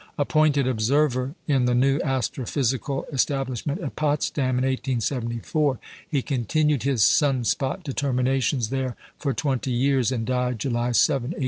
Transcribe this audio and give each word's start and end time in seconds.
Appointed 0.17 0.65
observer 0.65 1.35
in 1.47 1.65
the 1.65 1.75
new 1.75 1.99
Astrophysical 1.99 3.07
establishment 3.13 3.79
at 3.81 3.95
Potsdam 3.95 4.57
in 4.57 4.63
1874, 4.63 5.77
he 6.09 6.23
continued 6.23 6.81
his 6.81 7.03
sun 7.03 7.43
spot 7.43 7.83
determinations 7.83 8.69
there 8.71 8.95
for 9.19 9.31
twenty 9.31 9.69
years, 9.71 10.11
and 10.11 10.25
died 10.25 10.57
July 10.57 10.91
7, 10.93 11.25
1895. 11.35 11.39